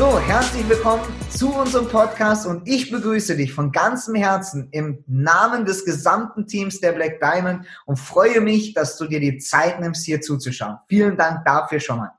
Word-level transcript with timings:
So, 0.00 0.18
herzlich 0.18 0.66
willkommen 0.66 1.02
zu 1.28 1.54
unserem 1.54 1.86
Podcast 1.86 2.46
und 2.46 2.66
ich 2.66 2.90
begrüße 2.90 3.36
dich 3.36 3.52
von 3.52 3.70
ganzem 3.70 4.14
Herzen 4.14 4.68
im 4.70 5.04
Namen 5.06 5.66
des 5.66 5.84
gesamten 5.84 6.46
Teams 6.46 6.80
der 6.80 6.92
Black 6.92 7.20
Diamond 7.20 7.66
und 7.84 7.98
freue 7.98 8.40
mich, 8.40 8.72
dass 8.72 8.96
du 8.96 9.04
dir 9.04 9.20
die 9.20 9.36
Zeit 9.36 9.78
nimmst, 9.78 10.06
hier 10.06 10.22
zuzuschauen. 10.22 10.78
Vielen 10.88 11.18
Dank 11.18 11.44
dafür 11.44 11.80
schon 11.80 11.98
mal. 11.98 12.12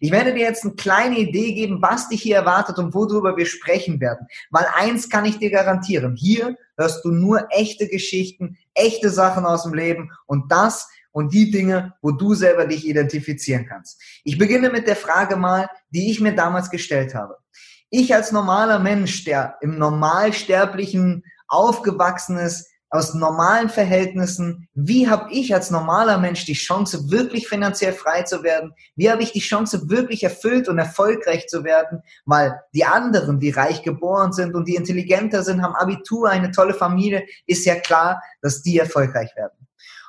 Ich 0.00 0.10
werde 0.10 0.34
dir 0.34 0.40
jetzt 0.40 0.64
eine 0.64 0.74
kleine 0.74 1.16
Idee 1.16 1.52
geben, 1.52 1.80
was 1.80 2.08
dich 2.08 2.22
hier 2.22 2.34
erwartet 2.34 2.76
und 2.78 2.92
worüber 2.92 3.36
wir 3.36 3.46
sprechen 3.46 4.00
werden. 4.00 4.26
Weil 4.50 4.66
eins 4.74 5.08
kann 5.08 5.24
ich 5.24 5.38
dir 5.38 5.52
garantieren, 5.52 6.16
hier 6.16 6.56
hörst 6.76 7.04
du 7.04 7.12
nur 7.12 7.46
echte 7.50 7.86
Geschichten, 7.86 8.58
echte 8.74 9.10
Sachen 9.10 9.46
aus 9.46 9.62
dem 9.62 9.74
Leben 9.74 10.10
und 10.26 10.50
das 10.50 10.88
und 11.18 11.34
die 11.34 11.50
Dinge, 11.50 11.94
wo 12.00 12.12
du 12.12 12.34
selber 12.34 12.64
dich 12.64 12.86
identifizieren 12.86 13.66
kannst. 13.66 14.00
Ich 14.22 14.38
beginne 14.38 14.70
mit 14.70 14.86
der 14.86 14.94
Frage 14.94 15.34
mal, 15.34 15.68
die 15.90 16.12
ich 16.12 16.20
mir 16.20 16.32
damals 16.32 16.70
gestellt 16.70 17.12
habe. 17.12 17.36
Ich 17.90 18.14
als 18.14 18.30
normaler 18.30 18.78
Mensch, 18.78 19.24
der 19.24 19.56
im 19.60 19.78
normalsterblichen 19.78 21.24
aufgewachsen 21.48 22.38
ist, 22.38 22.68
aus 22.90 23.14
normalen 23.14 23.68
Verhältnissen, 23.68 24.68
wie 24.74 25.08
habe 25.08 25.32
ich 25.32 25.52
als 25.52 25.72
normaler 25.72 26.18
Mensch 26.18 26.44
die 26.44 26.52
Chance, 26.52 27.10
wirklich 27.10 27.48
finanziell 27.48 27.94
frei 27.94 28.22
zu 28.22 28.44
werden? 28.44 28.72
Wie 28.94 29.10
habe 29.10 29.24
ich 29.24 29.32
die 29.32 29.40
Chance, 29.40 29.90
wirklich 29.90 30.22
erfüllt 30.22 30.68
und 30.68 30.78
erfolgreich 30.78 31.48
zu 31.48 31.64
werden? 31.64 32.00
Weil 32.26 32.60
die 32.72 32.84
anderen, 32.84 33.40
die 33.40 33.50
reich 33.50 33.82
geboren 33.82 34.32
sind 34.32 34.54
und 34.54 34.68
die 34.68 34.76
intelligenter 34.76 35.42
sind, 35.42 35.62
haben 35.62 35.74
Abitur, 35.74 36.30
eine 36.30 36.52
tolle 36.52 36.74
Familie, 36.74 37.26
ist 37.44 37.66
ja 37.66 37.74
klar, 37.74 38.22
dass 38.40 38.62
die 38.62 38.78
erfolgreich 38.78 39.34
werden. 39.34 39.67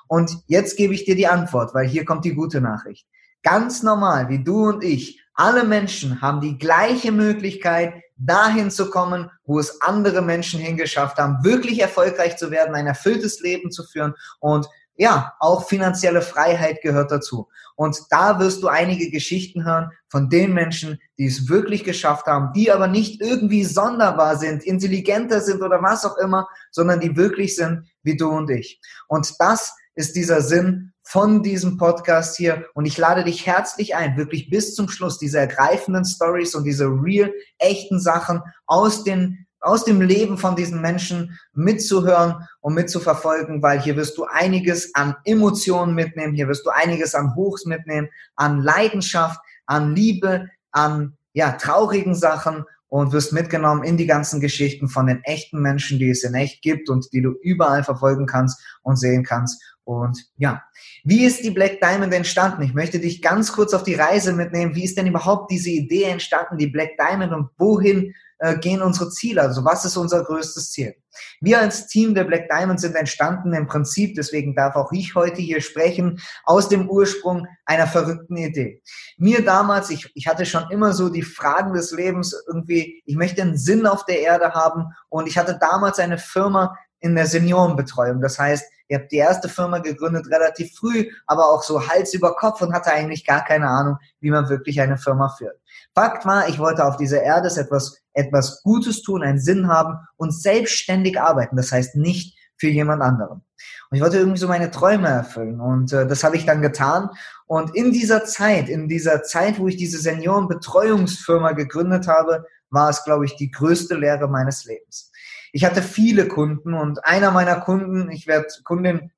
Und 0.09 0.39
jetzt 0.47 0.75
gebe 0.75 0.93
ich 0.95 1.05
dir 1.05 1.15
die 1.15 1.27
Antwort, 1.27 1.75
weil 1.75 1.87
hier 1.87 2.03
kommt 2.03 2.25
die 2.25 2.33
gute 2.33 2.59
Nachricht. 2.61 3.07
Ganz 3.43 3.83
normal, 3.83 4.27
wie 4.27 4.43
du 4.43 4.67
und 4.67 4.83
ich, 4.83 5.23
alle 5.35 5.63
Menschen 5.63 6.19
haben 6.19 6.41
die 6.41 6.57
gleiche 6.57 7.11
Möglichkeit, 7.11 7.93
dahin 8.17 8.71
zu 8.71 8.89
kommen, 8.89 9.29
wo 9.45 9.59
es 9.59 9.81
andere 9.81 10.21
Menschen 10.21 10.59
hingeschafft 10.59 11.17
haben, 11.17 11.43
wirklich 11.43 11.79
erfolgreich 11.79 12.37
zu 12.37 12.51
werden, 12.51 12.75
ein 12.75 12.87
erfülltes 12.87 13.39
Leben 13.39 13.71
zu 13.71 13.83
führen 13.83 14.15
und 14.39 14.67
ja, 14.95 15.33
auch 15.39 15.69
finanzielle 15.69 16.21
Freiheit 16.21 16.81
gehört 16.81 17.09
dazu. 17.09 17.47
Und 17.77 17.97
da 18.09 18.37
wirst 18.37 18.61
du 18.61 18.67
einige 18.67 19.09
Geschichten 19.09 19.63
hören 19.63 19.91
von 20.09 20.29
den 20.29 20.53
Menschen, 20.53 20.99
die 21.17 21.27
es 21.27 21.47
wirklich 21.47 21.85
geschafft 21.85 22.25
haben, 22.25 22.51
die 22.51 22.69
aber 22.69 22.87
nicht 22.87 23.21
irgendwie 23.21 23.63
sonderbar 23.63 24.37
sind, 24.37 24.61
intelligenter 24.65 25.39
sind 25.39 25.61
oder 25.61 25.81
was 25.81 26.03
auch 26.03 26.17
immer, 26.17 26.49
sondern 26.71 26.99
die 26.99 27.15
wirklich 27.15 27.55
sind 27.55 27.87
wie 28.03 28.17
du 28.17 28.29
und 28.29 28.49
ich. 28.49 28.81
Und 29.07 29.33
das 29.39 29.73
ist 29.99 30.15
dieser 30.15 30.41
Sinn 30.41 30.93
von 31.03 31.43
diesem 31.43 31.77
Podcast 31.77 32.37
hier. 32.37 32.67
Und 32.73 32.85
ich 32.85 32.97
lade 32.97 33.25
dich 33.25 33.45
herzlich 33.45 33.97
ein, 33.97 34.15
wirklich 34.15 34.49
bis 34.49 34.73
zum 34.73 34.87
Schluss 34.87 35.19
diese 35.19 35.39
ergreifenden 35.39 36.05
Stories 36.05 36.55
und 36.55 36.63
diese 36.63 36.85
real, 36.85 37.33
echten 37.57 37.99
Sachen 37.99 38.41
aus 38.65 39.03
den 39.03 39.45
aus 39.61 39.83
dem 39.83 39.99
Leben 39.99 40.37
von 40.37 40.55
diesen 40.55 40.79
Menschen 40.79 41.37
mitzuhören 41.51 42.47
und 42.61 42.75
mitzuverfolgen, 42.75 43.61
weil 43.61 43.81
hier 43.81 43.97
wirst 43.97 44.17
du 44.17 44.23
einiges 44.23 44.95
an 44.95 45.17
Emotionen 45.25 45.95
mitnehmen, 45.95 46.33
hier 46.33 46.47
wirst 46.47 46.65
du 46.65 46.69
einiges 46.69 47.13
an 47.13 47.35
Hochs 47.35 47.65
mitnehmen, 47.65 48.07
an 48.37 48.63
Leidenschaft, 48.63 49.37
an 49.65 49.93
Liebe, 49.93 50.47
an 50.71 51.17
ja, 51.33 51.51
traurigen 51.51 52.15
Sachen 52.15 52.63
und 52.89 53.11
wirst 53.13 53.33
mitgenommen 53.33 53.83
in 53.83 53.97
die 53.97 54.07
ganzen 54.07 54.41
Geschichten 54.41 54.89
von 54.89 55.07
den 55.07 55.21
echten 55.23 55.61
Menschen, 55.61 55.99
die 55.99 56.09
es 56.09 56.23
in 56.23 56.33
echt 56.33 56.61
gibt 56.61 56.89
und 56.89 57.11
die 57.13 57.21
du 57.21 57.35
überall 57.41 57.83
verfolgen 57.83 58.25
kannst 58.25 58.61
und 58.81 58.97
sehen 58.97 59.23
kannst. 59.23 59.61
Und 59.89 60.23
ja, 60.37 60.61
wie 61.03 61.25
ist 61.25 61.43
die 61.43 61.49
Black 61.49 61.81
Diamond 61.81 62.13
entstanden? 62.13 62.61
Ich 62.61 62.75
möchte 62.75 62.99
dich 62.99 63.23
ganz 63.23 63.51
kurz 63.51 63.73
auf 63.73 63.81
die 63.81 63.95
Reise 63.95 64.33
mitnehmen. 64.33 64.75
Wie 64.75 64.83
ist 64.83 64.99
denn 64.99 65.07
überhaupt 65.07 65.49
diese 65.49 65.71
Idee 65.71 66.03
entstanden, 66.03 66.59
die 66.59 66.67
Black 66.67 66.91
Diamond 66.99 67.33
und 67.33 67.49
wohin 67.57 68.13
äh, 68.37 68.59
gehen 68.59 68.83
unsere 68.83 69.09
Ziele? 69.09 69.41
Also 69.41 69.65
was 69.65 69.85
ist 69.85 69.97
unser 69.97 70.23
größtes 70.23 70.69
Ziel? 70.69 70.93
Wir 71.41 71.59
als 71.59 71.87
Team 71.87 72.13
der 72.13 72.23
Black 72.25 72.49
Diamond 72.49 72.79
sind 72.79 72.95
entstanden 72.95 73.51
im 73.53 73.65
Prinzip, 73.65 74.13
deswegen 74.13 74.53
darf 74.53 74.75
auch 74.75 74.91
ich 74.91 75.15
heute 75.15 75.41
hier 75.41 75.59
sprechen, 75.59 76.21
aus 76.43 76.69
dem 76.69 76.87
Ursprung 76.87 77.47
einer 77.65 77.87
verrückten 77.87 78.37
Idee. 78.37 78.83
Mir 79.17 79.43
damals, 79.43 79.89
ich, 79.89 80.11
ich 80.13 80.27
hatte 80.27 80.45
schon 80.45 80.69
immer 80.69 80.93
so 80.93 81.09
die 81.09 81.23
Fragen 81.23 81.73
des 81.73 81.89
Lebens 81.89 82.35
irgendwie, 82.47 83.01
ich 83.07 83.15
möchte 83.15 83.41
einen 83.41 83.57
Sinn 83.57 83.87
auf 83.87 84.05
der 84.05 84.19
Erde 84.19 84.53
haben 84.53 84.93
und 85.09 85.27
ich 85.27 85.39
hatte 85.39 85.57
damals 85.59 85.97
eine 85.97 86.19
Firma 86.19 86.77
in 86.99 87.15
der 87.15 87.27
Seniorenbetreuung. 87.27 88.21
Das 88.21 88.39
heißt, 88.39 88.65
Ihr 88.89 88.97
habt 88.97 89.11
die 89.11 89.17
erste 89.17 89.47
Firma 89.47 89.77
gegründet 89.77 90.27
relativ 90.31 90.75
früh, 90.75 91.11
aber 91.27 91.47
auch 91.49 91.61
so 91.61 91.87
Hals 91.87 92.13
über 92.15 92.35
Kopf 92.35 92.61
und 92.61 92.73
hatte 92.73 92.91
eigentlich 92.91 93.23
gar 93.23 93.45
keine 93.45 93.67
Ahnung, 93.67 93.97
wie 94.19 94.31
man 94.31 94.49
wirklich 94.49 94.81
eine 94.81 94.97
Firma 94.97 95.29
führt. 95.29 95.59
Fakt 95.93 96.25
war, 96.25 96.49
ich 96.49 96.57
wollte 96.57 96.83
auf 96.83 96.97
dieser 96.97 97.21
Erde 97.21 97.49
etwas, 97.55 98.01
etwas 98.13 98.63
Gutes 98.63 99.03
tun, 99.03 99.21
einen 99.21 99.39
Sinn 99.39 99.67
haben 99.67 99.99
und 100.17 100.33
selbstständig 100.33 101.21
arbeiten. 101.21 101.55
Das 101.55 101.71
heißt 101.71 101.95
nicht 101.97 102.35
für 102.57 102.67
jemand 102.67 103.03
anderen. 103.03 103.43
Und 103.91 103.95
ich 103.95 104.01
wollte 104.01 104.17
irgendwie 104.17 104.39
so 104.39 104.47
meine 104.47 104.71
Träume 104.71 105.07
erfüllen 105.07 105.59
und 105.61 105.93
äh, 105.93 106.07
das 106.07 106.23
habe 106.23 106.35
ich 106.35 106.45
dann 106.45 106.61
getan. 106.61 107.09
Und 107.45 107.75
in 107.75 107.91
dieser 107.91 108.25
Zeit, 108.25 108.69
in 108.69 108.87
dieser 108.87 109.21
Zeit, 109.21 109.59
wo 109.59 109.67
ich 109.67 109.77
diese 109.77 109.99
Seniorenbetreuungsfirma 109.99 111.51
gegründet 111.51 112.07
habe, 112.07 112.45
war 112.71 112.89
es, 112.89 113.03
glaube 113.03 113.25
ich, 113.25 113.35
die 113.35 113.51
größte 113.51 113.95
Lehre 113.95 114.27
meines 114.27 114.65
Lebens 114.65 115.08
ich 115.51 115.65
hatte 115.65 115.81
viele 115.81 116.27
Kunden 116.27 116.73
und 116.73 117.05
einer 117.05 117.31
meiner 117.31 117.59
Kunden, 117.59 118.11
ich 118.11 118.27
werde 118.27 118.47
Kundin, 118.63 119.11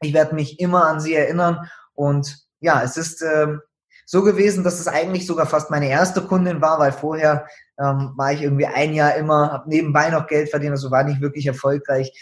ich 0.00 0.14
werde 0.14 0.34
mich 0.34 0.60
immer 0.60 0.86
an 0.86 1.00
sie 1.00 1.14
erinnern 1.14 1.70
und 1.94 2.38
ja, 2.60 2.82
es 2.82 2.96
ist 2.96 3.22
ähm, 3.22 3.60
so 4.06 4.22
gewesen, 4.22 4.64
dass 4.64 4.80
es 4.80 4.88
eigentlich 4.88 5.26
sogar 5.26 5.46
fast 5.46 5.70
meine 5.70 5.88
erste 5.88 6.22
Kundin 6.22 6.60
war, 6.60 6.78
weil 6.78 6.92
vorher 6.92 7.46
ähm, 7.78 8.12
war 8.16 8.32
ich 8.32 8.42
irgendwie 8.42 8.66
ein 8.66 8.92
Jahr 8.92 9.14
immer, 9.14 9.52
habe 9.52 9.68
nebenbei 9.68 10.10
noch 10.10 10.26
Geld 10.26 10.50
verdient, 10.50 10.72
also 10.72 10.90
war 10.90 11.04
nicht 11.04 11.20
wirklich 11.20 11.46
erfolgreich. 11.46 12.12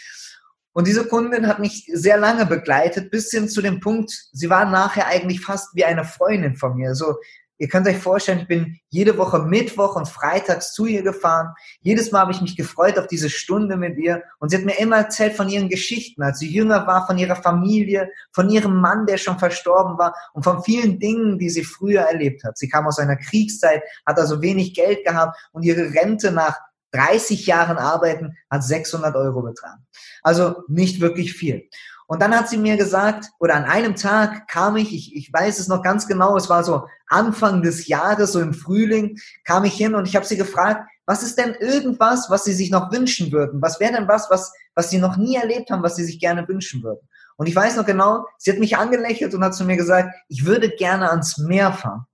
Und 0.71 0.87
diese 0.87 1.07
Kundin 1.07 1.47
hat 1.47 1.59
mich 1.59 1.89
sehr 1.91 2.17
lange 2.17 2.45
begleitet, 2.45 3.09
bis 3.09 3.31
hin 3.31 3.49
zu 3.49 3.61
dem 3.61 3.79
Punkt, 3.79 4.11
sie 4.31 4.49
war 4.49 4.65
nachher 4.65 5.07
eigentlich 5.07 5.41
fast 5.41 5.75
wie 5.75 5.83
eine 5.83 6.05
Freundin 6.05 6.55
von 6.55 6.75
mir. 6.75 6.93
So, 6.93 7.15
Ihr 7.59 7.67
könnt 7.67 7.87
euch 7.87 7.97
vorstellen, 7.97 8.39
ich 8.39 8.47
bin 8.47 8.79
jede 8.87 9.17
Woche 9.17 9.39
Mittwoch 9.39 9.97
und 9.97 10.07
Freitags 10.07 10.73
zu 10.73 10.85
ihr 10.85 11.03
gefahren. 11.03 11.53
Jedes 11.81 12.11
Mal 12.11 12.21
habe 12.21 12.31
ich 12.31 12.39
mich 12.39 12.55
gefreut 12.55 12.97
auf 12.97 13.07
diese 13.07 13.29
Stunde 13.29 13.75
mit 13.75 13.97
ihr. 13.97 14.23
Und 14.39 14.49
sie 14.49 14.57
hat 14.57 14.63
mir 14.63 14.79
immer 14.79 14.95
erzählt 14.95 15.35
von 15.35 15.49
ihren 15.49 15.67
Geschichten, 15.67 16.23
als 16.23 16.39
sie 16.39 16.49
jünger 16.49 16.87
war, 16.87 17.05
von 17.05 17.17
ihrer 17.17 17.35
Familie, 17.35 18.09
von 18.31 18.49
ihrem 18.49 18.79
Mann, 18.79 19.05
der 19.05 19.17
schon 19.17 19.37
verstorben 19.39 19.97
war 19.97 20.15
und 20.33 20.43
von 20.43 20.63
vielen 20.63 20.99
Dingen, 20.99 21.37
die 21.37 21.49
sie 21.49 21.65
früher 21.65 22.03
erlebt 22.03 22.45
hat. 22.45 22.57
Sie 22.57 22.69
kam 22.69 22.87
aus 22.87 22.97
einer 22.97 23.17
Kriegszeit, 23.17 23.83
hat 24.05 24.17
also 24.17 24.41
wenig 24.41 24.73
Geld 24.73 25.03
gehabt 25.03 25.37
und 25.51 25.63
ihre 25.63 25.93
Rente 25.93 26.31
nach 26.31 26.57
30 26.93 27.45
Jahren 27.45 27.77
Arbeiten 27.77 28.37
hat 28.49 28.63
600 28.63 29.15
Euro 29.15 29.41
betragen. 29.41 29.85
Also 30.23 30.63
nicht 30.69 31.01
wirklich 31.01 31.33
viel. 31.33 31.67
Und 32.09 32.23
dann 32.23 32.35
hat 32.35 32.49
sie 32.49 32.57
mir 32.57 32.75
gesagt, 32.75 33.29
oder 33.39 33.53
an 33.53 33.65
einem 33.65 33.95
Tag 33.95 34.47
kam 34.47 34.77
ich, 34.77 34.95
ich, 34.95 35.15
ich 35.15 35.31
weiß 35.31 35.59
es 35.59 35.67
noch 35.67 35.83
ganz 35.83 36.07
genau, 36.07 36.35
es 36.37 36.49
war 36.49 36.63
so 36.63 36.87
Anfang 37.05 37.61
des 37.61 37.87
Jahres, 37.87 38.31
so 38.31 38.39
im 38.39 38.55
Frühling, 38.55 39.19
kam 39.43 39.63
ich 39.63 39.75
hin 39.75 39.93
und 39.93 40.07
ich 40.07 40.15
habe 40.15 40.25
sie 40.25 40.35
gefragt, 40.35 40.89
was 41.05 41.21
ist 41.21 41.37
denn 41.37 41.53
irgendwas, 41.53 42.31
was 42.31 42.45
sie 42.45 42.53
sich 42.53 42.71
noch 42.71 42.91
wünschen 42.91 43.31
würden? 43.31 43.61
Was 43.61 43.79
wäre 43.79 43.93
denn 43.93 44.07
was, 44.07 44.27
was, 44.31 44.51
was 44.73 44.89
sie 44.89 44.97
noch 44.97 45.17
nie 45.17 45.35
erlebt 45.35 45.69
haben, 45.69 45.83
was 45.83 45.97
sie 45.97 46.03
sich 46.03 46.19
gerne 46.19 46.47
wünschen 46.47 46.81
würden? 46.81 47.07
Und 47.37 47.47
ich 47.47 47.55
weiß 47.55 47.77
noch 47.77 47.85
genau, 47.85 48.25
sie 48.39 48.51
hat 48.51 48.59
mich 48.59 48.75
angelächelt 48.75 49.35
und 49.35 49.43
hat 49.43 49.53
zu 49.53 49.63
mir 49.63 49.77
gesagt, 49.77 50.11
ich 50.29 50.47
würde 50.47 50.69
gerne 50.69 51.11
ans 51.11 51.37
Meer 51.37 51.73
fahren 51.73 52.07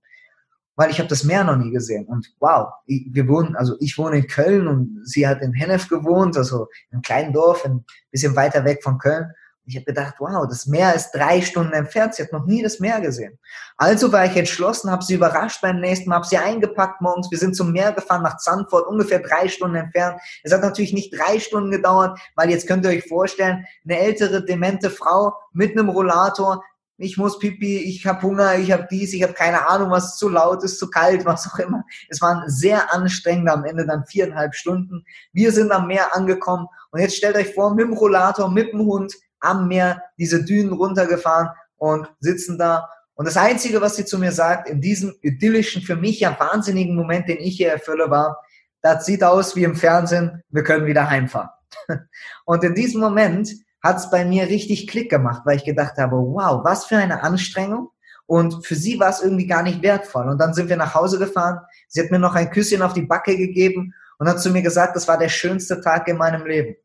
weil 0.78 0.90
ich 0.90 0.98
habe 0.98 1.08
das 1.08 1.24
Meer 1.24 1.42
noch 1.42 1.56
nie 1.56 1.70
gesehen. 1.70 2.04
Und 2.04 2.34
wow, 2.38 2.68
wir 2.86 3.26
wohnen, 3.28 3.56
also 3.56 3.76
ich 3.80 3.96
wohne 3.96 4.18
in 4.18 4.26
Köln 4.26 4.68
und 4.68 5.00
sie 5.04 5.26
hat 5.26 5.40
in 5.40 5.54
Hennef 5.54 5.88
gewohnt, 5.88 6.36
also 6.36 6.68
in 6.90 6.96
einem 6.96 7.02
kleinen 7.02 7.32
Dorf, 7.32 7.64
ein 7.64 7.86
bisschen 8.10 8.36
weiter 8.36 8.62
weg 8.66 8.82
von 8.82 8.98
Köln. 8.98 9.32
Ich 9.68 9.74
habe 9.74 9.84
gedacht, 9.84 10.14
wow, 10.20 10.46
das 10.46 10.66
Meer 10.66 10.94
ist 10.94 11.10
drei 11.10 11.42
Stunden 11.42 11.72
entfernt. 11.72 12.14
Sie 12.14 12.22
hat 12.22 12.32
noch 12.32 12.46
nie 12.46 12.62
das 12.62 12.78
Meer 12.78 13.00
gesehen. 13.00 13.36
Also 13.76 14.12
war 14.12 14.24
ich 14.24 14.36
entschlossen, 14.36 14.90
habe 14.92 15.04
sie 15.04 15.14
überrascht 15.14 15.60
beim 15.60 15.80
nächsten 15.80 16.08
Mal, 16.08 16.16
habe 16.16 16.26
sie 16.26 16.38
eingepackt 16.38 17.00
morgens. 17.00 17.30
Wir 17.32 17.38
sind 17.38 17.56
zum 17.56 17.72
Meer 17.72 17.92
gefahren 17.92 18.22
nach 18.22 18.36
Zandvoort, 18.36 18.86
ungefähr 18.86 19.18
drei 19.18 19.48
Stunden 19.48 19.74
entfernt. 19.74 20.20
Es 20.44 20.52
hat 20.52 20.62
natürlich 20.62 20.92
nicht 20.92 21.12
drei 21.12 21.40
Stunden 21.40 21.72
gedauert, 21.72 22.16
weil 22.36 22.50
jetzt 22.50 22.68
könnt 22.68 22.84
ihr 22.84 22.90
euch 22.90 23.08
vorstellen, 23.08 23.66
eine 23.84 23.98
ältere, 23.98 24.44
demente 24.44 24.88
Frau 24.88 25.34
mit 25.52 25.72
einem 25.72 25.88
Rollator, 25.88 26.62
ich 26.98 27.18
muss 27.18 27.38
pipi, 27.38 27.76
ich 27.76 28.06
habe 28.06 28.22
Hunger, 28.22 28.56
ich 28.56 28.72
habe 28.72 28.86
dies, 28.90 29.12
ich 29.12 29.22
habe 29.22 29.34
keine 29.34 29.68
Ahnung, 29.68 29.90
was 29.90 30.16
zu 30.16 30.30
laut 30.30 30.64
ist, 30.64 30.78
zu 30.78 30.88
kalt, 30.88 31.26
was 31.26 31.46
auch 31.46 31.58
immer. 31.58 31.84
Es 32.08 32.22
waren 32.22 32.48
sehr 32.48 32.92
anstrengende 32.94 33.52
am 33.52 33.64
Ende 33.64 33.84
dann 33.84 34.06
viereinhalb 34.06 34.54
Stunden. 34.54 35.04
Wir 35.32 35.52
sind 35.52 35.72
am 35.72 35.88
Meer 35.88 36.16
angekommen 36.16 36.68
und 36.92 37.00
jetzt 37.00 37.16
stellt 37.16 37.36
euch 37.36 37.52
vor, 37.52 37.74
mit 37.74 37.84
dem 37.84 37.92
Rollator, 37.92 38.50
mit 38.50 38.72
dem 38.72 38.80
Hund 38.80 39.14
am 39.40 39.68
Meer 39.68 40.02
diese 40.18 40.44
Dünen 40.44 40.72
runtergefahren 40.72 41.48
und 41.76 42.08
sitzen 42.20 42.58
da. 42.58 42.88
Und 43.14 43.26
das 43.26 43.36
Einzige, 43.36 43.80
was 43.80 43.96
sie 43.96 44.04
zu 44.04 44.18
mir 44.18 44.32
sagt, 44.32 44.68
in 44.68 44.80
diesem 44.80 45.14
idyllischen, 45.22 45.82
für 45.82 45.96
mich 45.96 46.20
ja 46.20 46.36
wahnsinnigen 46.38 46.94
Moment, 46.94 47.28
den 47.28 47.38
ich 47.38 47.56
hier 47.56 47.70
erfülle, 47.70 48.10
war, 48.10 48.38
das 48.82 49.06
sieht 49.06 49.24
aus 49.24 49.56
wie 49.56 49.64
im 49.64 49.74
Fernsehen, 49.74 50.42
wir 50.50 50.62
können 50.62 50.86
wieder 50.86 51.08
heimfahren. 51.08 51.50
Und 52.44 52.62
in 52.62 52.74
diesem 52.74 53.00
Moment 53.00 53.50
hat 53.82 53.98
es 53.98 54.10
bei 54.10 54.24
mir 54.24 54.48
richtig 54.48 54.86
Klick 54.86 55.10
gemacht, 55.10 55.42
weil 55.44 55.56
ich 55.56 55.64
gedacht 55.64 55.96
habe, 55.96 56.16
wow, 56.16 56.62
was 56.64 56.86
für 56.86 56.96
eine 56.96 57.22
Anstrengung. 57.22 57.90
Und 58.26 58.66
für 58.66 58.74
sie 58.74 58.98
war 58.98 59.10
es 59.10 59.22
irgendwie 59.22 59.46
gar 59.46 59.62
nicht 59.62 59.82
wertvoll. 59.82 60.28
Und 60.28 60.38
dann 60.38 60.52
sind 60.52 60.68
wir 60.68 60.76
nach 60.76 60.94
Hause 60.94 61.18
gefahren. 61.18 61.60
Sie 61.88 62.02
hat 62.02 62.10
mir 62.10 62.18
noch 62.18 62.34
ein 62.34 62.50
Küsschen 62.50 62.82
auf 62.82 62.92
die 62.92 63.02
Backe 63.02 63.36
gegeben 63.36 63.94
und 64.18 64.28
hat 64.28 64.40
zu 64.40 64.50
mir 64.50 64.62
gesagt, 64.62 64.96
das 64.96 65.06
war 65.06 65.18
der 65.18 65.28
schönste 65.28 65.80
Tag 65.80 66.08
in 66.08 66.16
meinem 66.16 66.44
Leben. 66.44 66.76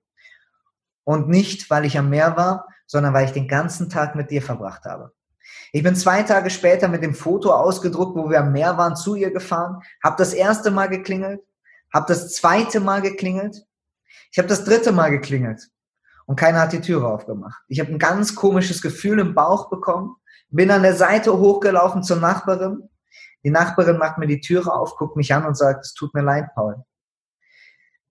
Und 1.03 1.29
nicht, 1.29 1.69
weil 1.69 1.85
ich 1.85 1.97
am 1.97 2.09
Meer 2.09 2.37
war, 2.37 2.67
sondern 2.85 3.13
weil 3.13 3.25
ich 3.25 3.31
den 3.31 3.47
ganzen 3.47 3.89
Tag 3.89 4.15
mit 4.15 4.31
dir 4.31 4.41
verbracht 4.41 4.85
habe. 4.85 5.11
Ich 5.71 5.83
bin 5.83 5.95
zwei 5.95 6.23
Tage 6.23 6.49
später 6.49 6.87
mit 6.87 7.03
dem 7.03 7.15
Foto 7.15 7.53
ausgedruckt, 7.53 8.17
wo 8.17 8.29
wir 8.29 8.39
am 8.39 8.51
Meer 8.51 8.77
waren, 8.77 8.95
zu 8.95 9.15
ihr 9.15 9.31
gefahren, 9.31 9.81
habe 10.03 10.15
das 10.17 10.33
erste 10.33 10.71
Mal 10.71 10.89
geklingelt, 10.89 11.41
habe 11.93 12.05
das 12.07 12.33
zweite 12.33 12.79
Mal 12.79 13.01
geklingelt, 13.01 13.65
ich 14.31 14.37
habe 14.37 14.47
das 14.47 14.63
dritte 14.63 14.91
Mal 14.91 15.09
geklingelt 15.09 15.69
und 16.25 16.37
keiner 16.37 16.61
hat 16.61 16.73
die 16.73 16.81
Türe 16.81 17.07
aufgemacht. 17.07 17.61
Ich 17.67 17.79
habe 17.79 17.91
ein 17.91 17.99
ganz 17.99 18.35
komisches 18.35 18.81
Gefühl 18.81 19.19
im 19.19 19.35
Bauch 19.35 19.69
bekommen, 19.69 20.15
bin 20.49 20.71
an 20.71 20.83
der 20.83 20.95
Seite 20.95 21.37
hochgelaufen 21.37 22.03
zur 22.03 22.17
Nachbarin. 22.17 22.89
Die 23.43 23.49
Nachbarin 23.49 23.97
macht 23.97 24.17
mir 24.17 24.27
die 24.27 24.41
Türe 24.41 24.71
auf, 24.71 24.95
guckt 24.95 25.15
mich 25.15 25.33
an 25.33 25.45
und 25.45 25.55
sagt, 25.55 25.85
es 25.85 25.93
tut 25.93 26.13
mir 26.13 26.21
leid, 26.21 26.49
Paul. 26.53 26.83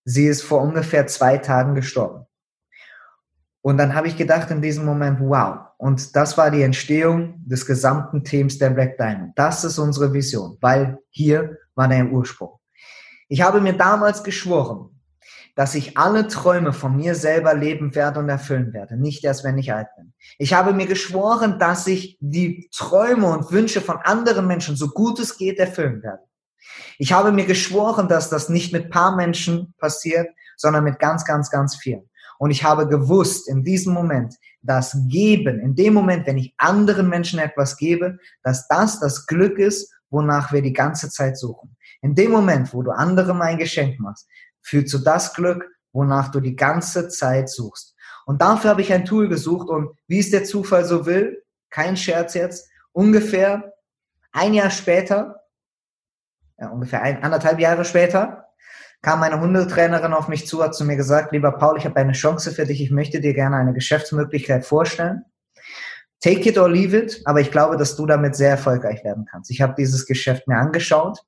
Sie 0.05 0.27
ist 0.27 0.43
vor 0.43 0.63
ungefähr 0.63 1.07
zwei 1.07 1.39
Tagen 1.39 1.75
gestorben. 1.75 2.27
Und 3.63 3.77
dann 3.77 3.95
habe 3.95 4.09
ich 4.09 4.17
gedacht 4.17 4.51
in 4.51 4.63
diesem 4.63 4.85
Moment, 4.85 5.21
wow. 5.21 5.59
Und 5.77 6.17
das 6.17 6.39
war 6.39 6.51
die 6.51 6.63
Entstehung 6.63 7.35
des 7.47 7.67
gesamten 7.67 8.25
Teams 8.25 8.59
der 8.59 8.71
Black 8.71 8.97
Diamond. 8.97 9.33
Das 9.37 9.65
ist 9.65 9.79
unsere 9.79 10.13
Vision, 10.13 10.57
weil 10.61 10.99
hier 11.11 11.59
war 11.75 11.89
der 11.89 12.07
Ursprung. 12.07 12.59
Ich 13.29 13.43
habe 13.43 13.61
mir 13.61 13.75
damals 13.75 14.25
geschworen, 14.25 14.91
dass 15.55 15.75
ich 15.75 15.99
alle 15.99 16.27
Träume 16.27 16.73
von 16.73 16.97
mir 16.97 17.15
selber 17.15 17.55
leben 17.55 17.95
werde 17.95 18.21
und 18.21 18.29
erfüllen 18.29 18.73
werde, 18.73 18.97
nicht 18.97 19.25
erst 19.25 19.45
wenn 19.45 19.59
ich 19.59 19.73
alt 19.73 19.89
bin. 19.97 20.13
Ich 20.39 20.55
habe 20.55 20.73
mir 20.73 20.87
geschworen, 20.87 21.59
dass 21.59 21.87
ich 21.87 22.17
die 22.21 22.69
Träume 22.75 23.27
und 23.27 23.51
Wünsche 23.53 23.81
von 23.81 23.99
anderen 23.99 24.47
Menschen 24.47 24.77
so 24.77 24.89
gut 24.89 25.19
es 25.19 25.37
geht 25.37 25.59
erfüllen 25.59 26.03
werde. 26.03 26.23
Ich 26.99 27.13
habe 27.13 27.33
mir 27.33 27.47
geschworen, 27.47 28.09
dass 28.09 28.31
das 28.31 28.49
nicht 28.49 28.73
mit 28.73 28.91
paar 28.91 29.17
Menschen 29.17 29.75
passiert, 29.79 30.29
sondern 30.57 30.85
mit 30.85 30.99
ganz, 30.99 31.25
ganz, 31.25 31.51
ganz 31.51 31.77
vielen. 31.77 32.10
Und 32.41 32.51
ich 32.51 32.65
habe 32.65 32.89
gewusst 32.89 33.49
in 33.49 33.65
diesem 33.65 33.93
Moment, 33.93 34.35
dass 34.63 34.97
Geben, 35.09 35.61
in 35.61 35.75
dem 35.75 35.93
Moment, 35.93 36.27
wenn 36.27 36.39
ich 36.39 36.55
anderen 36.57 37.11
Menschen 37.11 37.39
etwas 37.39 37.77
gebe, 37.77 38.19
dass 38.43 38.67
das 38.67 38.99
das 38.99 39.27
Glück 39.27 39.59
ist, 39.59 39.93
wonach 40.09 40.51
wir 40.51 40.63
die 40.63 40.73
ganze 40.73 41.11
Zeit 41.11 41.37
suchen. 41.37 41.77
In 42.01 42.15
dem 42.15 42.31
Moment, 42.31 42.73
wo 42.73 42.83
du 42.83 42.93
anderem 42.93 43.43
ein 43.43 43.59
Geschenk 43.59 44.01
machst, 44.01 44.27
führt 44.63 44.89
zu 44.89 45.01
das 45.01 45.35
Glück, 45.35 45.69
wonach 45.93 46.31
du 46.31 46.41
die 46.41 46.57
ganze 46.57 47.09
Zeit 47.09 47.51
suchst. 47.51 47.95
Und 48.25 48.41
dafür 48.41 48.71
habe 48.71 48.81
ich 48.81 48.91
ein 48.91 49.05
Tool 49.05 49.29
gesucht 49.29 49.69
und 49.69 49.91
wie 50.09 50.21
es 50.21 50.31
der 50.31 50.45
Zufall 50.45 50.87
so 50.87 51.05
will, 51.05 51.45
kein 51.69 51.95
Scherz 51.99 52.33
jetzt, 52.33 52.71
ungefähr 52.93 53.75
ein 54.33 54.55
Jahr 54.55 54.71
später, 54.71 55.43
ja, 56.59 56.71
ungefähr 56.71 57.03
ein, 57.03 57.23
anderthalb 57.23 57.61
Jahre 57.61 57.85
später, 57.85 58.47
kam 59.03 59.21
meine 59.21 59.41
Hundetrainerin 59.41 60.13
auf 60.13 60.29
mich 60.29 60.47
zu, 60.47 60.63
hat 60.63 60.75
zu 60.75 60.85
mir 60.85 60.97
gesagt, 60.97 61.33
lieber 61.33 61.53
Paul, 61.53 61.79
ich 61.79 61.85
habe 61.85 61.97
eine 61.97 62.13
Chance 62.13 62.53
für 62.53 62.67
dich, 62.67 62.83
ich 62.83 62.91
möchte 62.91 63.21
dir 63.21 63.35
gerne 63.35 63.57
eine 63.57 63.73
Geschäftsmöglichkeit 63.73 64.65
vorstellen. 64.67 65.25
Take 66.21 66.51
it 66.51 66.59
or 66.59 66.69
leave 66.69 66.97
it, 66.97 67.23
aber 67.25 67.41
ich 67.41 67.51
glaube, 67.51 67.79
dass 67.79 67.97
du 67.97 68.05
damit 68.05 68.37
sehr 68.37 68.51
erfolgreich 68.51 69.03
werden 69.05 69.25
kannst. 69.25 69.51
Ich 69.51 69.63
habe 69.63 69.75
dieses 69.77 70.05
Geschäft 70.05 70.47
mir 70.49 70.59
angeschaut 70.59 71.21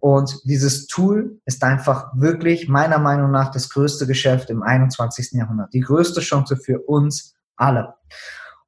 und 0.00 0.40
dieses 0.44 0.88
Tool 0.88 1.40
ist 1.44 1.62
einfach 1.62 2.10
wirklich 2.14 2.68
meiner 2.68 2.98
Meinung 2.98 3.30
nach 3.30 3.52
das 3.52 3.70
größte 3.70 4.06
Geschäft 4.06 4.50
im 4.50 4.62
21. 4.62 5.32
Jahrhundert. 5.32 5.72
Die 5.72 5.80
größte 5.80 6.20
Chance 6.20 6.56
für 6.56 6.80
uns 6.80 7.36
alle. 7.56 7.94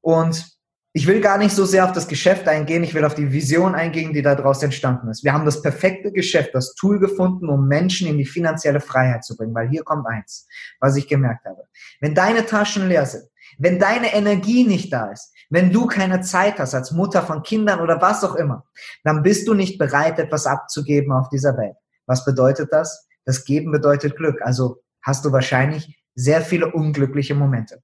Und 0.00 0.55
ich 0.96 1.06
will 1.06 1.20
gar 1.20 1.37
nicht 1.37 1.54
so 1.54 1.66
sehr 1.66 1.84
auf 1.84 1.93
das 1.93 2.08
Geschäft 2.08 2.48
eingehen, 2.48 2.82
ich 2.82 2.94
will 2.94 3.04
auf 3.04 3.14
die 3.14 3.31
Vision 3.31 3.75
eingehen, 3.75 4.14
die 4.14 4.22
daraus 4.22 4.62
entstanden 4.62 5.10
ist. 5.10 5.25
Wir 5.25 5.34
haben 5.34 5.44
das 5.44 5.60
perfekte 5.60 6.10
Geschäft, 6.10 6.54
das 6.54 6.75
Tool 6.75 6.98
gefunden, 6.98 7.50
um 7.50 7.69
Menschen 7.69 8.08
in 8.08 8.16
die 8.16 8.25
finanzielle 8.25 8.81
Freiheit 8.81 9.22
zu 9.22 9.37
bringen, 9.37 9.54
weil 9.54 9.69
hier 9.69 9.84
kommt 9.84 10.06
eins, 10.06 10.48
was 10.81 10.96
ich 10.96 11.06
gemerkt 11.06 11.44
habe. 11.44 11.64
Wenn 12.00 12.14
deine 12.14 12.46
Taschen 12.46 12.88
leer 12.88 13.04
sind, 13.04 13.25
wenn 13.58 13.78
deine 13.78 14.14
Energie 14.14 14.66
nicht 14.66 14.90
da 14.90 15.10
ist, 15.10 15.34
wenn 15.50 15.70
du 15.70 15.87
keine 15.87 16.22
Zeit 16.22 16.58
hast 16.58 16.75
als 16.75 16.93
Mutter 16.93 17.20
von 17.20 17.42
Kindern 17.42 17.81
oder 17.81 18.00
was 18.00 18.25
auch 18.25 18.34
immer, 18.34 18.64
dann 19.04 19.22
bist 19.22 19.46
du 19.46 19.52
nicht 19.52 19.76
bereit, 19.76 20.19
etwas 20.19 20.46
abzugeben 20.46 21.12
auf 21.12 21.28
dieser 21.28 21.58
Welt. 21.58 21.76
Was 22.06 22.25
bedeutet 22.25 22.72
das? 22.72 23.06
Das 23.26 23.44
Geben 23.44 23.70
bedeutet 23.70 24.16
Glück. 24.16 24.40
Also 24.40 24.82
hast 25.02 25.26
du 25.26 25.31
wahrscheinlich 25.31 26.02
sehr 26.14 26.40
viele 26.40 26.72
unglückliche 26.72 27.34
Momente. 27.34 27.82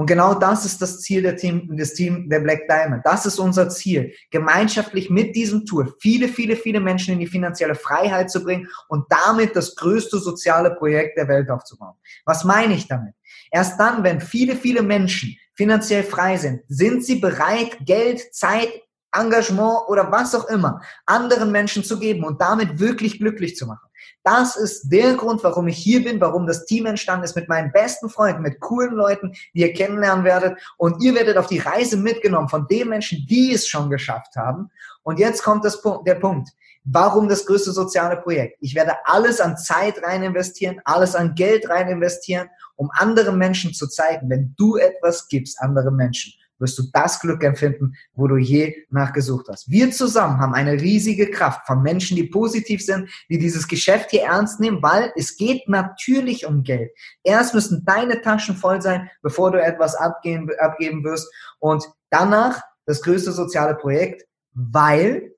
Und 0.00 0.06
genau 0.06 0.32
das 0.32 0.64
ist 0.64 0.80
das 0.80 1.02
Ziel 1.02 1.20
der 1.20 1.36
Team, 1.36 1.76
des 1.76 1.92
Team 1.92 2.26
der 2.30 2.40
Black 2.40 2.66
Diamond. 2.66 3.04
Das 3.04 3.26
ist 3.26 3.38
unser 3.38 3.68
Ziel, 3.68 4.14
gemeinschaftlich 4.30 5.10
mit 5.10 5.36
diesem 5.36 5.66
Tool 5.66 5.94
viele, 6.00 6.28
viele, 6.28 6.56
viele 6.56 6.80
Menschen 6.80 7.12
in 7.12 7.20
die 7.20 7.26
finanzielle 7.26 7.74
Freiheit 7.74 8.30
zu 8.30 8.42
bringen 8.42 8.66
und 8.88 9.04
damit 9.10 9.54
das 9.54 9.76
größte 9.76 10.18
soziale 10.18 10.70
Projekt 10.70 11.18
der 11.18 11.28
Welt 11.28 11.50
aufzubauen. 11.50 11.96
Was 12.24 12.44
meine 12.44 12.72
ich 12.72 12.88
damit? 12.88 13.12
Erst 13.50 13.78
dann, 13.78 14.02
wenn 14.02 14.22
viele, 14.22 14.56
viele 14.56 14.80
Menschen 14.80 15.36
finanziell 15.52 16.02
frei 16.02 16.38
sind, 16.38 16.62
sind 16.66 17.04
sie 17.04 17.16
bereit, 17.16 17.76
Geld, 17.84 18.34
Zeit, 18.34 18.70
Engagement 19.12 19.82
oder 19.88 20.10
was 20.10 20.34
auch 20.34 20.48
immer 20.48 20.80
anderen 21.04 21.52
Menschen 21.52 21.84
zu 21.84 21.98
geben 21.98 22.24
und 22.24 22.40
damit 22.40 22.78
wirklich 22.78 23.18
glücklich 23.18 23.54
zu 23.54 23.66
machen. 23.66 23.89
Das 24.22 24.56
ist 24.56 24.88
der 24.90 25.14
Grund, 25.14 25.42
warum 25.44 25.68
ich 25.68 25.78
hier 25.78 26.04
bin, 26.04 26.20
warum 26.20 26.46
das 26.46 26.64
Team 26.66 26.86
entstanden 26.86 27.24
ist 27.24 27.36
mit 27.36 27.48
meinen 27.48 27.72
besten 27.72 28.08
Freunden, 28.08 28.42
mit 28.42 28.60
coolen 28.60 28.94
Leuten, 28.94 29.32
die 29.54 29.60
ihr 29.60 29.72
kennenlernen 29.72 30.24
werdet. 30.24 30.58
Und 30.76 31.02
ihr 31.02 31.14
werdet 31.14 31.36
auf 31.36 31.46
die 31.46 31.58
Reise 31.58 31.96
mitgenommen 31.96 32.48
von 32.48 32.66
den 32.68 32.88
Menschen, 32.88 33.26
die 33.28 33.52
es 33.52 33.66
schon 33.66 33.90
geschafft 33.90 34.36
haben. 34.36 34.70
Und 35.02 35.18
jetzt 35.18 35.42
kommt 35.42 35.64
das, 35.64 35.82
der 36.06 36.16
Punkt. 36.16 36.50
Warum 36.84 37.28
das 37.28 37.44
größte 37.44 37.72
soziale 37.72 38.16
Projekt? 38.16 38.56
Ich 38.60 38.74
werde 38.74 38.94
alles 39.04 39.40
an 39.40 39.56
Zeit 39.58 40.02
rein 40.02 40.22
investieren, 40.22 40.80
alles 40.84 41.14
an 41.14 41.34
Geld 41.34 41.68
rein 41.68 41.88
investieren, 41.88 42.48
um 42.76 42.90
anderen 42.94 43.36
Menschen 43.36 43.74
zu 43.74 43.86
zeigen, 43.86 44.30
wenn 44.30 44.54
du 44.56 44.76
etwas 44.76 45.28
gibst, 45.28 45.60
anderen 45.60 45.94
Menschen, 45.94 46.32
wirst 46.60 46.78
du 46.78 46.84
das 46.92 47.18
Glück 47.20 47.42
empfinden, 47.42 47.94
wo 48.14 48.28
du 48.28 48.36
je 48.36 48.74
nachgesucht 48.90 49.48
hast. 49.48 49.70
Wir 49.70 49.90
zusammen 49.90 50.38
haben 50.38 50.54
eine 50.54 50.80
riesige 50.80 51.30
Kraft 51.30 51.66
von 51.66 51.82
Menschen, 51.82 52.16
die 52.16 52.24
positiv 52.24 52.84
sind, 52.84 53.10
die 53.28 53.38
dieses 53.38 53.66
Geschäft 53.66 54.10
hier 54.10 54.22
ernst 54.22 54.60
nehmen, 54.60 54.82
weil 54.82 55.12
es 55.16 55.36
geht 55.36 55.68
natürlich 55.68 56.46
um 56.46 56.62
Geld. 56.62 56.90
Erst 57.24 57.54
müssen 57.54 57.84
deine 57.84 58.20
Taschen 58.20 58.56
voll 58.56 58.80
sein, 58.80 59.10
bevor 59.22 59.50
du 59.50 59.60
etwas 59.60 59.94
abgeben, 59.94 60.48
abgeben 60.60 61.02
wirst. 61.02 61.28
Und 61.58 61.84
danach 62.10 62.62
das 62.86 63.02
größte 63.02 63.32
soziale 63.32 63.74
Projekt, 63.74 64.26
weil 64.52 65.32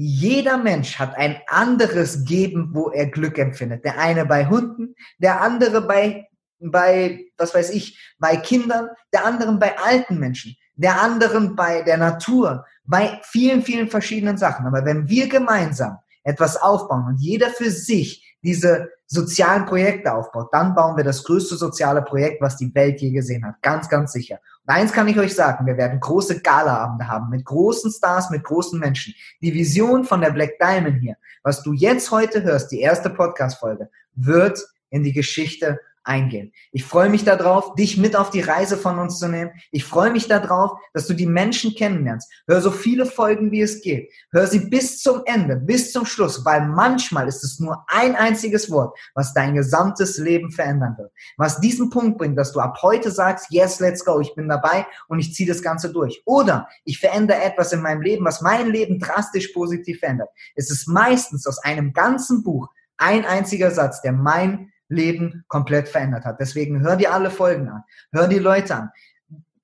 jeder 0.00 0.58
Mensch 0.58 0.98
hat 0.98 1.16
ein 1.16 1.40
anderes 1.48 2.24
Geben, 2.24 2.70
wo 2.72 2.90
er 2.90 3.06
Glück 3.06 3.36
empfindet. 3.36 3.84
Der 3.84 3.98
eine 3.98 4.26
bei 4.26 4.46
Hunden, 4.46 4.94
der 5.18 5.40
andere 5.40 5.80
bei 5.82 6.27
bei, 6.60 7.26
was 7.36 7.54
weiß 7.54 7.70
ich, 7.70 8.14
bei 8.18 8.36
Kindern, 8.36 8.88
der 9.12 9.24
anderen 9.24 9.58
bei 9.58 9.78
alten 9.78 10.18
Menschen, 10.18 10.56
der 10.74 11.00
anderen 11.00 11.56
bei 11.56 11.82
der 11.82 11.96
Natur, 11.96 12.64
bei 12.84 13.20
vielen, 13.24 13.62
vielen 13.62 13.88
verschiedenen 13.88 14.38
Sachen. 14.38 14.66
Aber 14.66 14.84
wenn 14.84 15.08
wir 15.08 15.28
gemeinsam 15.28 15.98
etwas 16.22 16.56
aufbauen 16.56 17.06
und 17.06 17.20
jeder 17.20 17.50
für 17.50 17.70
sich 17.70 18.36
diese 18.42 18.90
sozialen 19.06 19.64
Projekte 19.64 20.12
aufbaut, 20.12 20.48
dann 20.52 20.74
bauen 20.74 20.96
wir 20.96 21.04
das 21.04 21.24
größte 21.24 21.56
soziale 21.56 22.02
Projekt, 22.02 22.40
was 22.42 22.56
die 22.56 22.72
Welt 22.74 23.00
je 23.00 23.10
gesehen 23.10 23.44
hat. 23.44 23.60
Ganz, 23.62 23.88
ganz 23.88 24.12
sicher. 24.12 24.38
Und 24.66 24.74
eins 24.74 24.92
kann 24.92 25.08
ich 25.08 25.18
euch 25.18 25.34
sagen, 25.34 25.66
wir 25.66 25.76
werden 25.76 25.98
große 25.98 26.40
Galaabende 26.40 27.08
haben 27.08 27.30
mit 27.30 27.44
großen 27.44 27.90
Stars, 27.90 28.30
mit 28.30 28.44
großen 28.44 28.78
Menschen. 28.78 29.14
Die 29.40 29.54
Vision 29.54 30.04
von 30.04 30.20
der 30.20 30.30
Black 30.30 30.58
Diamond 30.60 31.00
hier, 31.00 31.16
was 31.42 31.62
du 31.62 31.72
jetzt 31.72 32.10
heute 32.10 32.42
hörst, 32.42 32.70
die 32.70 32.80
erste 32.80 33.10
Podcast-Folge, 33.10 33.88
wird 34.14 34.62
in 34.90 35.02
die 35.02 35.12
Geschichte 35.12 35.80
eingehen. 36.08 36.52
Ich 36.72 36.84
freue 36.84 37.10
mich 37.10 37.24
darauf, 37.24 37.74
dich 37.74 37.98
mit 37.98 38.16
auf 38.16 38.30
die 38.30 38.40
Reise 38.40 38.76
von 38.76 38.98
uns 38.98 39.18
zu 39.18 39.28
nehmen. 39.28 39.52
Ich 39.70 39.84
freue 39.84 40.10
mich 40.10 40.26
darauf, 40.26 40.72
dass 40.94 41.06
du 41.06 41.14
die 41.14 41.26
Menschen 41.26 41.74
kennenlernst. 41.74 42.30
Hör 42.46 42.60
so 42.60 42.70
viele 42.70 43.06
Folgen, 43.06 43.52
wie 43.52 43.60
es 43.60 43.82
geht. 43.82 44.12
Hör 44.32 44.46
sie 44.46 44.60
bis 44.60 45.00
zum 45.00 45.22
Ende, 45.26 45.56
bis 45.56 45.92
zum 45.92 46.06
Schluss, 46.06 46.44
weil 46.44 46.66
manchmal 46.66 47.28
ist 47.28 47.44
es 47.44 47.60
nur 47.60 47.84
ein 47.88 48.16
einziges 48.16 48.70
Wort, 48.70 48.98
was 49.14 49.34
dein 49.34 49.54
gesamtes 49.54 50.18
Leben 50.18 50.50
verändern 50.50 50.96
wird. 50.96 51.12
Was 51.36 51.60
diesen 51.60 51.90
Punkt 51.90 52.18
bringt, 52.18 52.38
dass 52.38 52.52
du 52.52 52.60
ab 52.60 52.78
heute 52.82 53.10
sagst, 53.10 53.48
yes, 53.50 53.78
let's 53.78 54.04
go, 54.04 54.20
ich 54.20 54.34
bin 54.34 54.48
dabei 54.48 54.86
und 55.08 55.18
ich 55.18 55.34
ziehe 55.34 55.48
das 55.48 55.62
Ganze 55.62 55.92
durch. 55.92 56.22
Oder 56.24 56.68
ich 56.84 56.98
verändere 56.98 57.42
etwas 57.42 57.72
in 57.72 57.82
meinem 57.82 58.00
Leben, 58.00 58.24
was 58.24 58.40
mein 58.40 58.70
Leben 58.70 58.98
drastisch 58.98 59.48
positiv 59.48 60.00
verändert. 60.00 60.30
Es 60.54 60.70
ist 60.70 60.88
meistens 60.88 61.46
aus 61.46 61.58
einem 61.58 61.92
ganzen 61.92 62.42
Buch 62.42 62.68
ein 62.96 63.24
einziger 63.24 63.70
Satz, 63.70 64.02
der 64.02 64.12
mein 64.12 64.72
Leben 64.88 65.44
komplett 65.48 65.88
verändert 65.88 66.24
hat. 66.24 66.40
Deswegen 66.40 66.80
hör 66.80 66.96
dir 66.96 67.12
alle 67.12 67.30
Folgen 67.30 67.68
an. 67.68 67.82
Hör 68.12 68.28
die 68.28 68.38
Leute 68.38 68.74
an. 68.74 68.90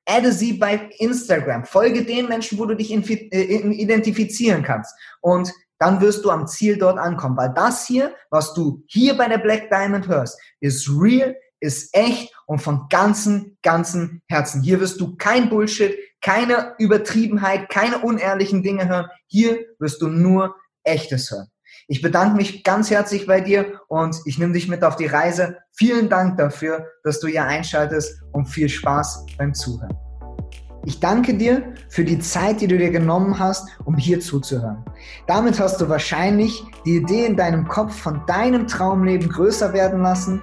Adde 0.06 0.32
sie 0.32 0.54
bei 0.54 0.90
Instagram. 0.98 1.64
Folge 1.64 2.04
den 2.04 2.28
Menschen, 2.28 2.58
wo 2.58 2.66
du 2.66 2.76
dich 2.76 2.92
äh, 2.92 3.56
identifizieren 3.56 4.62
kannst. 4.62 4.94
Und 5.20 5.50
dann 5.78 6.00
wirst 6.00 6.24
du 6.24 6.30
am 6.30 6.46
Ziel 6.46 6.76
dort 6.76 6.98
ankommen. 6.98 7.36
Weil 7.36 7.52
das 7.54 7.86
hier, 7.86 8.14
was 8.30 8.54
du 8.54 8.82
hier 8.86 9.16
bei 9.16 9.28
der 9.28 9.38
Black 9.38 9.70
Diamond 9.70 10.08
hörst, 10.08 10.38
ist 10.60 10.88
real, 10.88 11.34
ist 11.60 11.94
echt 11.94 12.34
und 12.46 12.60
von 12.60 12.86
ganzem, 12.90 13.56
ganzem 13.62 14.20
Herzen. 14.28 14.62
Hier 14.62 14.80
wirst 14.80 15.00
du 15.00 15.16
kein 15.16 15.48
Bullshit, 15.48 15.96
keine 16.20 16.74
Übertriebenheit, 16.78 17.68
keine 17.70 17.98
unehrlichen 17.98 18.62
Dinge 18.62 18.88
hören. 18.88 19.06
Hier 19.26 19.64
wirst 19.78 20.02
du 20.02 20.08
nur 20.08 20.54
Echtes 20.82 21.30
hören. 21.30 21.48
Ich 21.86 22.00
bedanke 22.00 22.36
mich 22.36 22.64
ganz 22.64 22.90
herzlich 22.90 23.26
bei 23.26 23.42
dir 23.42 23.80
und 23.88 24.16
ich 24.24 24.38
nehme 24.38 24.54
dich 24.54 24.68
mit 24.68 24.82
auf 24.82 24.96
die 24.96 25.06
Reise. 25.06 25.58
Vielen 25.72 26.08
Dank 26.08 26.38
dafür, 26.38 26.86
dass 27.02 27.20
du 27.20 27.26
hier 27.26 27.44
einschaltest 27.44 28.22
und 28.32 28.46
viel 28.46 28.70
Spaß 28.70 29.26
beim 29.36 29.52
Zuhören. 29.52 29.92
Ich 30.86 31.00
danke 31.00 31.34
dir 31.34 31.74
für 31.90 32.04
die 32.04 32.18
Zeit, 32.18 32.60
die 32.60 32.66
du 32.66 32.78
dir 32.78 32.90
genommen 32.90 33.38
hast, 33.38 33.68
um 33.84 33.96
hier 33.96 34.20
zuzuhören. 34.20 34.84
Damit 35.26 35.58
hast 35.60 35.80
du 35.80 35.88
wahrscheinlich 35.88 36.62
die 36.86 36.96
Idee 36.96 37.26
in 37.26 37.36
deinem 37.36 37.68
Kopf 37.68 37.94
von 37.94 38.24
deinem 38.26 38.66
Traumleben 38.66 39.28
größer 39.28 39.72
werden 39.74 40.02
lassen 40.02 40.42